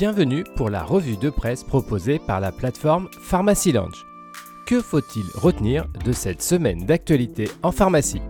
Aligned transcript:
Bienvenue 0.00 0.44
pour 0.56 0.70
la 0.70 0.82
revue 0.82 1.18
de 1.18 1.28
presse 1.28 1.62
proposée 1.62 2.18
par 2.18 2.40
la 2.40 2.52
plateforme 2.52 3.10
Pharmacy 3.20 3.70
Lounge. 3.70 4.06
Que 4.66 4.80
faut-il 4.80 5.26
retenir 5.34 5.88
de 6.06 6.12
cette 6.12 6.40
semaine 6.40 6.86
d'actualité 6.86 7.50
en 7.62 7.70
pharmacie? 7.70 8.22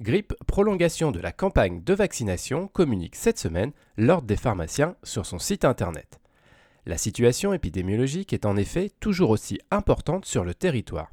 Grippe, 0.00 0.34
prolongation 0.48 1.12
de 1.12 1.20
la 1.20 1.30
campagne 1.30 1.80
de 1.84 1.94
vaccination 1.94 2.66
communique 2.66 3.14
cette 3.14 3.38
semaine 3.38 3.70
l'Ordre 3.96 4.26
des 4.26 4.34
pharmaciens 4.34 4.96
sur 5.04 5.24
son 5.24 5.38
site 5.38 5.64
internet. 5.64 6.18
La 6.86 6.98
situation 6.98 7.52
épidémiologique 7.52 8.32
est 8.32 8.44
en 8.44 8.56
effet 8.56 8.90
toujours 8.98 9.30
aussi 9.30 9.60
importante 9.70 10.24
sur 10.24 10.42
le 10.42 10.54
territoire. 10.54 11.12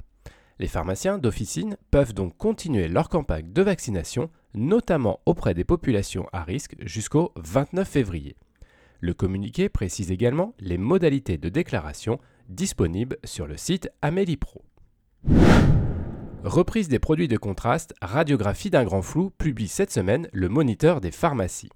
Les 0.58 0.66
pharmaciens 0.66 1.18
d'officine 1.18 1.76
peuvent 1.92 2.14
donc 2.14 2.36
continuer 2.36 2.88
leur 2.88 3.10
campagne 3.10 3.52
de 3.52 3.62
vaccination, 3.62 4.28
notamment 4.54 5.20
auprès 5.24 5.54
des 5.54 5.62
populations 5.62 6.26
à 6.32 6.42
risque, 6.42 6.74
jusqu'au 6.80 7.30
29 7.36 7.88
février. 7.88 8.34
Le 9.02 9.14
communiqué 9.14 9.70
précise 9.70 10.10
également 10.10 10.54
les 10.60 10.76
modalités 10.76 11.38
de 11.38 11.48
déclaration 11.48 12.20
disponibles 12.50 13.16
sur 13.24 13.46
le 13.46 13.56
site 13.56 13.90
Amélie 14.02 14.36
Pro. 14.36 14.62
Reprise 16.44 16.88
des 16.88 16.98
produits 16.98 17.28
de 17.28 17.38
contraste, 17.38 17.94
radiographie 18.02 18.68
d'un 18.68 18.84
grand 18.84 19.00
flou 19.00 19.30
publie 19.30 19.68
cette 19.68 19.90
semaine 19.90 20.28
le 20.34 20.50
moniteur 20.50 21.00
des 21.00 21.12
pharmacies. 21.12 21.70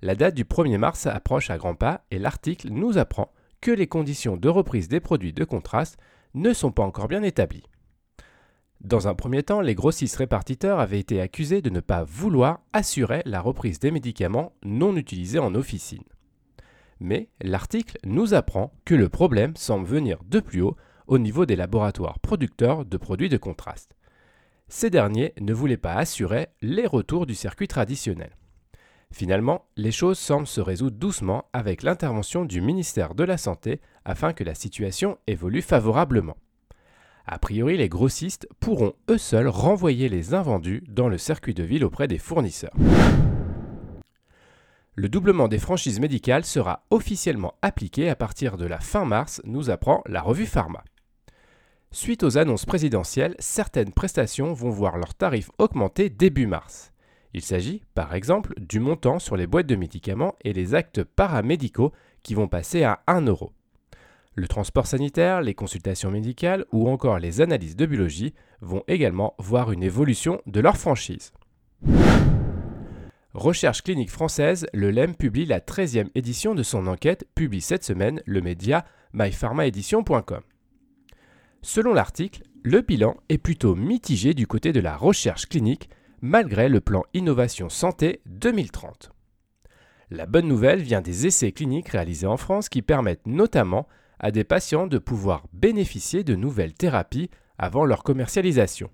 La 0.00 0.14
date 0.14 0.36
du 0.36 0.44
1er 0.44 0.78
mars 0.78 1.06
approche 1.06 1.50
à 1.50 1.58
grands 1.58 1.74
pas 1.74 2.04
et 2.12 2.20
l'article 2.20 2.70
nous 2.70 2.98
apprend 2.98 3.32
que 3.60 3.72
les 3.72 3.88
conditions 3.88 4.36
de 4.36 4.48
reprise 4.48 4.86
des 4.86 5.00
produits 5.00 5.32
de 5.32 5.44
contraste 5.44 5.98
ne 6.34 6.52
sont 6.52 6.70
pas 6.70 6.84
encore 6.84 7.08
bien 7.08 7.24
établies. 7.24 7.66
Dans 8.80 9.08
un 9.08 9.14
premier 9.16 9.42
temps, 9.42 9.60
les 9.60 9.74
grossistes 9.74 10.16
répartiteurs 10.16 10.78
avaient 10.78 11.00
été 11.00 11.20
accusés 11.20 11.62
de 11.62 11.70
ne 11.70 11.80
pas 11.80 12.04
vouloir 12.04 12.60
assurer 12.72 13.22
la 13.24 13.40
reprise 13.40 13.80
des 13.80 13.90
médicaments 13.90 14.52
non 14.62 14.94
utilisés 14.94 15.40
en 15.40 15.56
officine. 15.56 16.04
Mais 17.00 17.28
l'article 17.40 17.98
nous 18.04 18.34
apprend 18.34 18.72
que 18.84 18.94
le 18.94 19.08
problème 19.08 19.56
semble 19.56 19.86
venir 19.86 20.18
de 20.24 20.40
plus 20.40 20.62
haut 20.62 20.76
au 21.06 21.18
niveau 21.18 21.46
des 21.46 21.56
laboratoires 21.56 22.18
producteurs 22.18 22.84
de 22.84 22.96
produits 22.96 23.28
de 23.28 23.36
contraste. 23.36 23.94
Ces 24.68 24.90
derniers 24.90 25.32
ne 25.40 25.54
voulaient 25.54 25.76
pas 25.76 25.94
assurer 25.94 26.48
les 26.60 26.86
retours 26.86 27.24
du 27.24 27.34
circuit 27.34 27.68
traditionnel. 27.68 28.36
Finalement, 29.10 29.64
les 29.76 29.90
choses 29.90 30.18
semblent 30.18 30.46
se 30.46 30.60
résoudre 30.60 30.98
doucement 30.98 31.46
avec 31.54 31.82
l'intervention 31.82 32.44
du 32.44 32.60
ministère 32.60 33.14
de 33.14 33.24
la 33.24 33.38
Santé 33.38 33.80
afin 34.04 34.34
que 34.34 34.44
la 34.44 34.54
situation 34.54 35.16
évolue 35.26 35.62
favorablement. 35.62 36.36
A 37.26 37.38
priori, 37.38 37.76
les 37.78 37.88
grossistes 37.88 38.48
pourront 38.60 38.94
eux 39.10 39.18
seuls 39.18 39.48
renvoyer 39.48 40.08
les 40.08 40.34
invendus 40.34 40.84
dans 40.88 41.08
le 41.08 41.18
circuit 41.18 41.54
de 41.54 41.62
ville 41.62 41.84
auprès 41.84 42.08
des 42.08 42.18
fournisseurs. 42.18 42.74
Le 44.98 45.08
doublement 45.08 45.46
des 45.46 45.60
franchises 45.60 46.00
médicales 46.00 46.44
sera 46.44 46.84
officiellement 46.90 47.54
appliqué 47.62 48.08
à 48.10 48.16
partir 48.16 48.56
de 48.56 48.66
la 48.66 48.80
fin 48.80 49.04
mars, 49.04 49.40
nous 49.44 49.70
apprend 49.70 50.02
la 50.06 50.20
revue 50.20 50.44
Pharma. 50.44 50.82
Suite 51.92 52.24
aux 52.24 52.36
annonces 52.36 52.66
présidentielles, 52.66 53.36
certaines 53.38 53.92
prestations 53.92 54.52
vont 54.52 54.70
voir 54.70 54.98
leurs 54.98 55.14
tarifs 55.14 55.52
augmenter 55.58 56.10
début 56.10 56.48
mars. 56.48 56.90
Il 57.32 57.42
s'agit, 57.42 57.84
par 57.94 58.12
exemple, 58.16 58.54
du 58.58 58.80
montant 58.80 59.20
sur 59.20 59.36
les 59.36 59.46
boîtes 59.46 59.68
de 59.68 59.76
médicaments 59.76 60.34
et 60.42 60.52
les 60.52 60.74
actes 60.74 61.04
paramédicaux 61.04 61.92
qui 62.24 62.34
vont 62.34 62.48
passer 62.48 62.82
à 62.82 63.04
1 63.06 63.20
euro. 63.26 63.52
Le 64.34 64.48
transport 64.48 64.88
sanitaire, 64.88 65.42
les 65.42 65.54
consultations 65.54 66.10
médicales 66.10 66.64
ou 66.72 66.88
encore 66.88 67.20
les 67.20 67.40
analyses 67.40 67.76
de 67.76 67.86
biologie 67.86 68.34
vont 68.62 68.82
également 68.88 69.36
voir 69.38 69.70
une 69.70 69.84
évolution 69.84 70.42
de 70.46 70.58
leur 70.58 70.76
franchise. 70.76 71.32
Recherche 73.38 73.82
clinique 73.82 74.10
française, 74.10 74.66
le 74.74 74.90
LEM 74.90 75.14
publie 75.14 75.46
la 75.46 75.60
13e 75.60 76.08
édition 76.16 76.56
de 76.56 76.64
son 76.64 76.88
enquête, 76.88 77.24
publie 77.36 77.60
cette 77.60 77.84
semaine 77.84 78.20
le 78.26 78.40
média 78.40 78.84
mypharmaedition.com. 79.12 80.40
Selon 81.62 81.94
l'article, 81.94 82.42
le 82.64 82.80
bilan 82.80 83.16
est 83.28 83.38
plutôt 83.38 83.76
mitigé 83.76 84.34
du 84.34 84.48
côté 84.48 84.72
de 84.72 84.80
la 84.80 84.96
recherche 84.96 85.46
clinique 85.46 85.88
malgré 86.20 86.68
le 86.68 86.80
plan 86.80 87.04
Innovation 87.14 87.68
Santé 87.68 88.22
2030. 88.26 89.12
La 90.10 90.26
bonne 90.26 90.48
nouvelle 90.48 90.82
vient 90.82 91.00
des 91.00 91.28
essais 91.28 91.52
cliniques 91.52 91.90
réalisés 91.90 92.26
en 92.26 92.38
France 92.38 92.68
qui 92.68 92.82
permettent 92.82 93.28
notamment 93.28 93.86
à 94.18 94.32
des 94.32 94.42
patients 94.42 94.88
de 94.88 94.98
pouvoir 94.98 95.44
bénéficier 95.52 96.24
de 96.24 96.34
nouvelles 96.34 96.74
thérapies 96.74 97.30
avant 97.56 97.84
leur 97.84 98.02
commercialisation. 98.02 98.90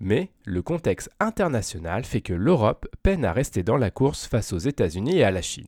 Mais 0.00 0.30
le 0.44 0.62
contexte 0.62 1.10
international 1.20 2.04
fait 2.04 2.22
que 2.22 2.32
l'Europe 2.32 2.88
peine 3.02 3.24
à 3.24 3.32
rester 3.32 3.62
dans 3.62 3.76
la 3.76 3.90
course 3.90 4.26
face 4.26 4.52
aux 4.52 4.58
États-Unis 4.58 5.18
et 5.18 5.24
à 5.24 5.30
la 5.30 5.42
Chine. 5.42 5.66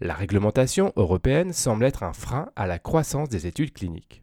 La 0.00 0.14
réglementation 0.14 0.92
européenne 0.96 1.52
semble 1.52 1.84
être 1.84 2.02
un 2.02 2.14
frein 2.14 2.50
à 2.56 2.66
la 2.66 2.78
croissance 2.78 3.28
des 3.28 3.46
études 3.46 3.72
cliniques. 3.72 4.22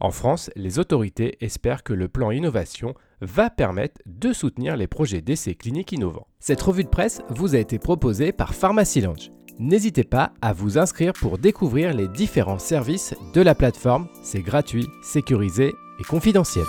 En 0.00 0.10
France, 0.10 0.50
les 0.56 0.78
autorités 0.78 1.36
espèrent 1.44 1.82
que 1.82 1.92
le 1.92 2.08
plan 2.08 2.30
innovation 2.30 2.94
va 3.20 3.50
permettre 3.50 4.00
de 4.06 4.32
soutenir 4.32 4.76
les 4.76 4.86
projets 4.86 5.20
d'essais 5.20 5.54
cliniques 5.54 5.92
innovants. 5.92 6.26
Cette 6.40 6.62
revue 6.62 6.84
de 6.84 6.88
presse 6.88 7.20
vous 7.28 7.54
a 7.54 7.58
été 7.58 7.78
proposée 7.78 8.32
par 8.32 8.54
Pharmacy 8.54 9.02
Lounge. 9.02 9.30
N'hésitez 9.58 10.04
pas 10.04 10.32
à 10.40 10.54
vous 10.54 10.78
inscrire 10.78 11.12
pour 11.12 11.36
découvrir 11.36 11.92
les 11.92 12.08
différents 12.08 12.58
services 12.58 13.14
de 13.34 13.42
la 13.42 13.54
plateforme. 13.54 14.08
C'est 14.22 14.40
gratuit, 14.40 14.88
sécurisé 15.02 15.74
et 15.98 16.04
confidentiel. 16.04 16.64